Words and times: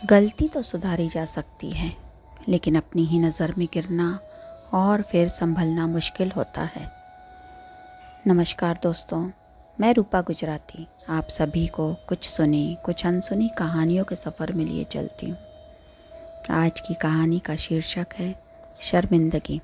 गलती 0.00 0.46
तो 0.48 0.60
सुधारी 0.62 1.08
जा 1.08 1.24
सकती 1.24 1.70
है, 1.70 1.92
लेकिन 2.48 2.76
अपनी 2.76 3.04
ही 3.04 3.18
नज़र 3.18 3.52
में 3.58 3.66
गिरना 3.72 4.18
और 4.72 5.02
फिर 5.02 5.28
संभलना 5.28 5.86
मुश्किल 5.86 6.30
होता 6.30 6.62
है। 6.76 6.86
नमस्कार 8.26 8.78
दोस्तों, 8.82 9.20
मैं 9.78 9.92
रूपा 9.94 10.20
गुजराती। 10.20 10.86
आप 11.08 11.28
सभी 11.28 11.66
को 11.66 11.92
कुछ 12.08 12.28
सुनी, 12.28 12.76
कुछ 12.84 13.04
अनसुनी 13.06 13.48
कहानियों 13.48 14.04
के 14.04 14.16
सफ़र 14.16 14.52
में 14.52 14.64
लिए 14.64 14.84
चलती 14.84 15.26
हूँ। 15.26 15.36
आज 16.50 16.80
की 16.80 16.94
कहानी 16.94 17.38
का 17.38 17.56
शीर्षक 17.56 18.14
है, 18.18 18.34
शर्मिंदगी। 18.82 19.60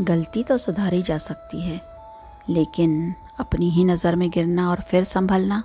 गलती 0.00 0.42
तो 0.42 0.58
सुधारी 0.58 1.02
जा 1.02 1.18
सकती 1.18 1.60
है, 1.60 1.80
लेकिन 2.50 3.14
अपनी 3.38 3.70
ही 3.70 3.84
नज़र 3.84 4.16
में 4.16 4.28
गिरना 4.30 4.68
और 4.70 4.80
फिर 4.80 5.04
संभलना 5.04 5.62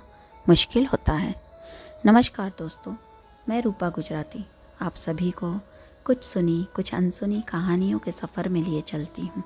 मुश्किल 0.48 0.86
होता 0.86 1.12
है। 1.12 1.34
नमस्कार 2.06 2.52
दोस्तों, 2.58 2.94
मैं 3.48 3.62
रूपा 3.62 3.90
गुजराती। 3.90 4.44
आप 4.80 4.94
सभी 4.94 5.30
को 5.30 5.60
कुछ 6.04 6.24
सुनी, 6.24 6.66
कुछ 6.76 6.94
अनसुनी 6.94 7.40
कहानियों 7.40 7.98
के 7.98 8.12
सफ़र 8.12 8.48
में 8.48 8.62
लिए 8.62 8.80
चलती 8.80 9.22
हूँ। 9.22 9.44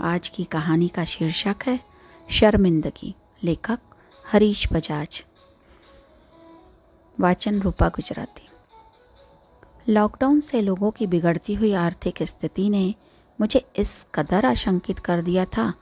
आज 0.00 0.28
की 0.28 0.44
कहानी 0.44 0.88
का 0.88 1.04
शीर्षक 1.04 1.56
है, 1.66 1.80
शर्मिंदगी, 2.30 3.14
लेखक 3.44 3.78
हरीश 4.32 4.72
बजाज। 4.72 5.24
वाचन 7.20 7.60
रूपा 7.60 7.88
गुजराती। 7.88 8.48
लॉकडाउन 9.92 10.40
से 10.40 10.60
लोगों 10.60 10.90
की 10.90 11.06
बिगड़ती 11.06 11.54
हुई 11.54 11.72
आर्थिक 11.72 12.22
स्थिति 12.22 12.70
ने 12.70 12.94
मुझे 13.40 13.66
इस 13.76 14.06
कदर 14.14 14.46
आशंकित 14.46 14.98
कर 14.98 15.22
दिया 15.22 15.44
था 15.44 15.74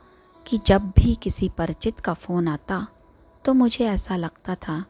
कि 0.47 0.59
जब 0.67 0.91
भी 0.91 1.15
किसी 1.15 1.49
परिचित 1.49 2.01
का 2.01 2.15
फ़ोन 2.15 2.49
आता 2.49 2.87
तो 3.47 3.53
मुझे 3.55 3.85
ऐसा 3.85 4.17
लगता 4.17 4.55
था 4.55 4.85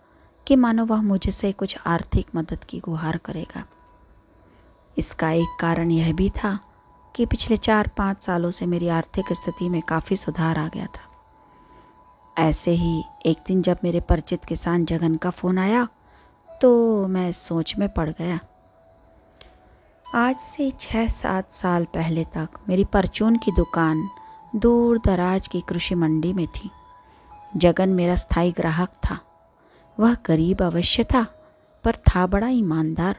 कि 0.47 0.57
मानो 0.57 0.85
वह 0.85 1.03
मुझसे 1.03 1.51
कुछ 1.53 1.77
आर्थिक 1.87 2.27
मदद 2.35 2.65
की 2.65 2.79
गुहार 2.81 3.17
करेगा। 3.17 3.65
इसका 4.97 5.31
एक 5.31 5.57
कारण 5.61 5.91
यह 5.91 6.13
भी 6.13 6.29
था 6.31 6.59
कि 7.15 7.27
पिछले 7.27 7.57
चार 7.57 7.91
पाँच 7.99 8.23
सालों 8.23 8.51
से 8.51 8.67
मेरी 8.67 8.89
आर्थिक 8.89 9.33
स्थिति 9.33 9.69
में 9.69 9.81
काफ़ी 9.83 10.17
सुधार 10.17 10.59
आ 10.59 10.67
गया 10.69 10.87
था। 10.87 11.11
ऐसे 12.37 12.71
ही 12.71 13.03
एक 13.27 13.37
दिन 13.47 13.63
जब 13.63 13.79
मेरे 13.85 14.01
परिचित 14.01 14.45
किसान 14.45 14.85
जगन 14.85 15.17
का 15.17 15.31
फ़ोन 15.31 15.59
आया 15.59 15.87
तो 16.61 17.07
मैं 17.07 17.31
सोच 17.33 17.77
में 17.79 17.89
पड़ 17.89 18.09
गया। 18.11 18.39
आज 20.07 20.37
से 20.37 20.71
छः 20.81 21.07
सात 21.07 21.53
साल 21.53 21.85
पहले 21.85 22.25
तक 22.25 22.59
मेरी 22.69 22.85
परचून 22.85 23.37
की 23.37 23.53
दुकान 23.53 24.09
दूर 24.57 25.01
दराज 25.05 25.49
की 25.49 25.61
कृषि 25.61 25.95
मंडी 25.95 26.33
में 26.33 26.47
थी। 26.47 26.71
जगन 27.57 27.89
मेरा 27.89 28.15
स्थायी 28.17 28.53
ग्राहक 28.53 28.89
था। 28.89 29.19
वह 30.01 30.17
गरीब 30.27 30.63
अवश्य 30.63 31.05
था, 31.05 31.27
पर 31.85 31.97
था 31.97 32.27
बड़ा 32.27 32.49
ईमानदार। 32.49 33.17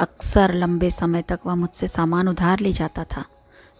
अक्सर 0.00 0.54
लंबे 0.54 0.90
समय 0.90 1.22
तक 1.22 1.40
वह 1.46 1.54
मुझसे 1.54 1.88
सामान 1.88 2.28
उधार 2.28 2.60
ले 2.60 2.72
जाता 2.72 3.04
था, 3.04 3.24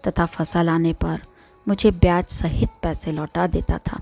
तथा 0.08 0.26
फ़सल 0.26 0.68
आने 0.68 0.92
पर 0.92 1.20
मुझे 1.68 1.90
ब्याज 1.90 2.24
सहित 2.24 2.68
पैसे 2.82 3.12
लौटा 3.12 3.46
देता 3.46 3.78
था। 3.78 4.00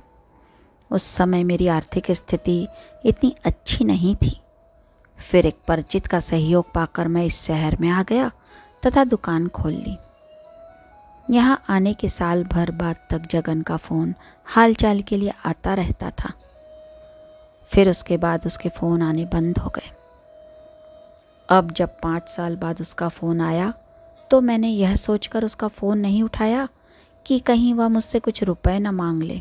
उस 0.91 1.03
समय 1.03 1.45
मेरी 1.45 1.67
आर्थिक 1.67 2.11
स्थिति 2.11 2.69
इतनी 3.07 3.37
अच्छी 3.45 3.85
नहीं 3.85 4.17
थी। 4.17 4.41
फिर 5.19 5.47
एक 5.47 5.59
परिचित 5.69 6.07
का 6.07 6.21
सहयोग 6.21 6.73
पाकर 6.73 7.09
मैं 7.09 7.25
इस 7.25 7.43
शहर 7.43 7.77
में 7.81 7.89
आ 7.89 8.03
गया 8.03 8.31
तथा 8.87 9.05
दुकान 9.05 9.49
खोल 9.49 9.73
ली। 9.73 9.97
यहाँ 11.31 11.63
आने 11.69 11.93
के 11.95 12.09
साल 12.09 12.45
भर 12.45 12.71
बाद 12.71 12.97
तक 13.11 13.23
जगन 13.31 13.63
का 13.63 13.77
फ़ोन 13.77 14.15
हालचाल 14.47 15.01
के 15.01 15.17
लिए 15.17 15.33
आता 15.45 15.75
रहता 15.75 16.11
था। 16.11 16.33
फिर 17.71 17.89
उसके 17.91 18.17
बाद 18.17 18.47
उसके 18.47 18.69
फ़ोन 18.69 19.03
आने 19.03 19.25
बंद 19.25 19.59
हो 19.59 19.71
गए। 19.71 19.91
अब 21.49 21.71
जब 21.71 21.97
पाँच 22.03 22.29
साल 22.29 22.57
बाद 22.57 22.81
उसका 22.81 23.09
फ़ोन 23.09 23.41
आया 23.41 23.73
तो 24.31 24.41
मैंने 24.41 24.69
यह 24.69 24.95
सोचकर 24.97 25.45
उसका 25.45 25.69
फ़ोन 25.69 25.99
नहीं 25.99 26.23
उठाया 26.23 26.69
कि 27.27 27.39
कहीं 27.39 27.75
वह 27.75 27.89
मुझसे 27.89 28.19
कुछ 28.21 28.43
रुपए 28.43 28.79
न 28.79 28.95
मांग 28.95 29.23
ले। 29.23 29.41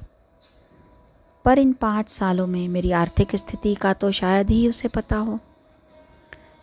पर 1.45 1.59
इन 1.59 1.73
पाँच 1.73 2.09
सालों 2.09 2.47
में 2.47 2.67
मेरी 2.67 2.91
आर्थिक 2.91 3.35
स्थिति 3.35 3.75
का 3.75 3.93
तो 3.93 4.11
शायद 4.11 4.49
ही 4.49 4.67
उसे 4.67 4.87
पता 4.87 5.15
हो। 5.15 5.39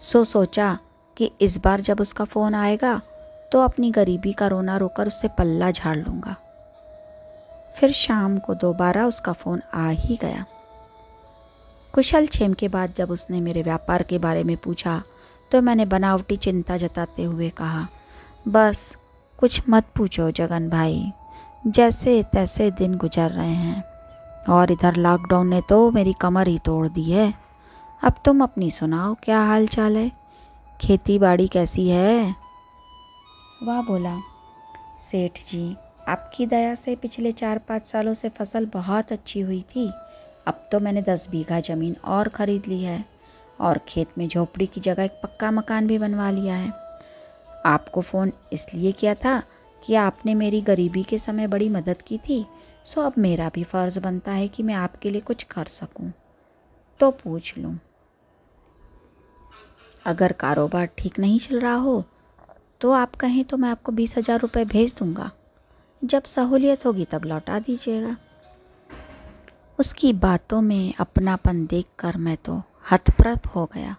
सो 0.01 0.25
सोचा 0.25 0.79
कि 1.17 1.31
इस 1.41 1.59
बार 1.59 1.81
जब 1.81 2.01
उसका 2.01 2.25
फ़ोन 2.25 2.55
आएगा 2.55 3.01
तो 3.53 3.61
अपनी 3.61 3.91
गरीबी 3.91 4.33
का 4.33 4.47
रोना 4.47 4.77
रोकर 4.77 5.07
उससे 5.07 5.29
पल्ला 5.29 5.71
झाड़ 5.71 5.97
लूँगा। 5.99 6.35
फिर 7.77 7.93
शाम 7.93 8.39
को 8.39 8.55
दोबारा 8.55 9.07
उसका 9.07 9.33
फ़ोन 9.33 9.63
आ 9.75 9.89
ही 9.89 10.19
गया। 10.23 10.45
कुशल 11.95 12.27
छेम 12.27 12.53
के 12.53 12.69
बाद 12.69 12.95
जब 12.97 13.11
उसने 13.11 13.41
मेरे 13.41 13.63
व्यापार 13.63 14.03
के 14.03 14.19
बारे 14.19 14.43
में 14.45 14.57
पूछा 14.57 15.03
तो 15.51 15.61
मैंने 15.63 15.85
बनावटी 15.85 16.37
चिंता 16.37 16.77
जताते 16.77 17.23
हुए 17.23 17.49
कहा, 17.51 17.87
बस, 18.49 18.97
कुछ 19.39 19.63
मत 19.69 19.87
पूछो 19.97 20.31
जगन 20.31 20.69
भाई। 20.71 21.13
जैसे 21.67 22.23
तैसे 22.33 22.71
दिन 22.71 22.95
गुजर 22.97 23.31
रहे 23.31 23.49
हैं, 23.49 23.83
और 24.51 24.73
इधर 24.73 24.97
लॉकडाउन 24.97 25.49
ने 25.49 25.61
तो 25.61 25.91
मेरी 25.91 26.13
कमर 26.13 26.49
ही 26.49 26.59
तोड़ 26.59 26.87
दी 26.89 27.11
है। 27.11 27.33
अब 28.03 28.15
तुम 28.25 28.43
अपनी 28.43 28.71
सुनाओ, 28.71 29.15
क्या 29.23 29.41
हाल 29.41 29.67
चाल 29.67 29.97
है? 29.97 30.11
खेती 30.81 31.19
बाड़ी 31.19 31.49
कैसी 31.49 31.89
है? 31.89 32.35
वह 33.63 33.81
बोला 33.83 34.21
सेठ 34.99 35.39
जी, 35.49 35.77
आपकी 36.09 36.47
दया 36.47 36.75
से 36.75 36.95
पिछले 36.97 37.33
चार 37.33 37.59
पाँच 37.59 37.87
सालों 37.87 38.15
से 38.15 38.29
फ़सल 38.29 38.67
बहुत 38.67 39.13
अच्छी 39.13 39.41
हुई 39.41 39.63
थी 39.63 39.95
अब 40.47 40.61
तो 40.73 40.81
मैंने 40.81 41.03
दस 41.03 41.29
बीघा 41.31 41.61
ज़मीन 41.61 41.97
और 42.07 42.29
ख़रीद 42.29 42.67
ली 42.67 42.83
है 42.83 43.05
और 43.59 43.79
खेत 43.79 44.19
में 44.19 44.29
झोपड़ी 44.29 44.67
की 44.67 44.81
जगह 44.81 45.05
एक 45.05 45.13
पक्का 45.23 45.51
मकान 45.51 45.87
भी 45.87 45.99
बनवा 45.99 46.31
लिया 46.31 46.55
है 46.55 46.73
आपको 47.65 48.01
फ़ोन 48.01 48.33
इसलिए 48.53 48.93
किया 48.93 49.15
था 49.15 49.43
कि 49.83 49.95
आपने 49.95 50.35
मेरी 50.35 50.61
गरीबी 50.63 51.03
के 51.03 51.19
समय 51.19 51.47
बड़ी 51.47 51.69
मदद 51.69 52.03
की 52.03 52.19
थी, 52.19 52.47
सो 52.85 53.01
अब 53.01 53.13
मेरा 53.19 53.49
भी 53.49 53.65
फ़र्ज़ 53.65 53.99
बनता 54.01 54.33
है 54.33 54.49
कि 54.49 54.63
मैं 54.63 54.75
आपके 54.75 55.11
लिए 55.11 55.21
कुछ 55.21 55.43
कर 55.43 55.65
सकूँ। 55.65 56.13
तो 57.01 57.11
पूछ 57.11 57.59
लूँ। 57.59 57.79
अगर 60.07 60.33
कारोबार 60.33 60.87
ठीक 60.99 61.19
नहीं 61.19 61.39
चल 61.39 61.61
रहा 61.61 61.75
हो 61.75 62.05
तो 62.83 62.91
आप 62.91 63.15
कहें 63.15 63.45
तो 63.45 63.57
मैं 63.57 63.69
आपको 63.69 63.93
बीस 63.93 64.17
हज़ार 64.19 64.41
रुपये 64.41 64.65
भेज 64.65 64.95
दूँगा। 64.99 65.31
जब 66.05 66.23
सहूलियत 66.23 66.87
होगी 66.87 67.05
तब 67.05 67.25
लौटा 67.25 67.59
दीजिएगा। 67.59 68.17
उसकी 69.79 70.13
बातों 70.13 70.61
में 70.61 70.95
अपनापन 70.99 71.67
देखकर 71.67 72.17
मैं 72.17 72.37
तो 72.37 72.63
हतप्रभ 72.91 73.47
हो 73.47 73.71
गया। 73.75 73.97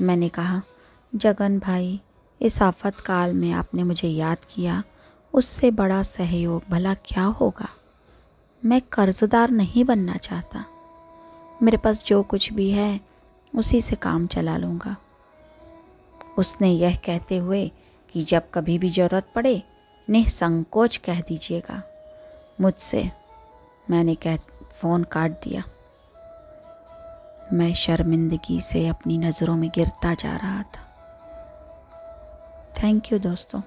मैंने 0.00 0.28
कहा, 0.28 0.62
जगन 1.14 1.58
भाई, 1.58 2.00
इस 2.40 2.62
आफत 2.62 3.00
काल 3.00 3.34
में 3.34 3.52
आपने 3.52 3.82
मुझे 3.82 4.08
याद 4.08 4.38
किया। 4.50 4.82
उससे 5.34 5.70
बड़ा 5.70 6.02
सहयोग 6.02 6.62
भला 6.70 6.94
क्या 6.94 7.24
होगा? 7.24 7.68
मैं 8.64 8.80
कर्जदार 8.80 9.50
नहीं 9.50 9.84
बनना 9.84 10.16
चाहता। 10.16 10.64
मेरे 11.62 11.76
पास 11.76 12.04
जो 12.04 12.22
कुछ 12.22 12.52
भी 12.52 12.70
है, 12.70 13.00
उसी 13.54 13.80
से 13.80 13.96
काम 13.96 14.26
चला 14.26 14.56
लूँगा। 14.56 14.96
उसने 16.40 16.70
यह 16.70 16.96
कहते 16.96 17.36
हुए 17.36 17.70
कि 18.12 18.24
जब 18.24 18.50
कभी 18.54 18.78
भी 18.78 18.90
ज़रूरत 18.90 19.26
पड़े, 19.34 19.62
निसंकोच 20.10 20.96
कह 20.96 21.20
दीजिएगा। 21.20 21.82
मुझसे 22.60 23.10
मैंने 23.90 24.14
कह, 24.14 24.36
फ़ोन 24.80 25.04
काट 25.04 25.30
दिया। 25.30 25.62
मैं 27.52 27.74
शर्मिंदगी 27.74 28.60
से 28.60 28.86
अपनी 28.86 29.18
नज़रों 29.18 29.56
में 29.56 29.70
गिरता 29.70 30.14
जा 30.14 30.36
रहा 30.36 30.62
था। 30.62 30.86
थैंक 32.82 33.12
यू 33.12 33.18
दोस्तों। 33.18 33.60